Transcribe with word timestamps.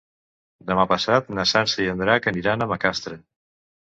Demà 0.69 0.85
passat 0.93 1.29
na 1.39 1.43
Sança 1.51 1.85
i 1.85 1.89
en 1.91 2.01
Drac 2.03 2.27
aniran 2.33 2.67
a 2.67 2.71
Macastre. 2.73 3.21